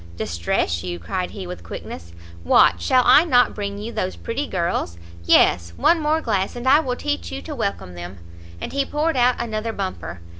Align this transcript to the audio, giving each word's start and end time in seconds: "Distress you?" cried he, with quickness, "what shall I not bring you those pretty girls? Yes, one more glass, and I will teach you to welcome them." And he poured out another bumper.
"Distress 0.17 0.83
you?" 0.83 0.97
cried 0.97 1.29
he, 1.29 1.45
with 1.45 1.61
quickness, 1.63 2.11
"what 2.43 2.81
shall 2.81 3.03
I 3.05 3.23
not 3.23 3.53
bring 3.53 3.77
you 3.77 3.91
those 3.91 4.15
pretty 4.15 4.47
girls? 4.47 4.97
Yes, 5.25 5.73
one 5.77 5.99
more 5.99 6.21
glass, 6.21 6.55
and 6.55 6.67
I 6.67 6.79
will 6.79 6.95
teach 6.95 7.31
you 7.31 7.39
to 7.43 7.53
welcome 7.53 7.93
them." 7.93 8.17
And 8.59 8.73
he 8.73 8.83
poured 8.83 9.15
out 9.15 9.35
another 9.37 9.73
bumper. 9.73 10.19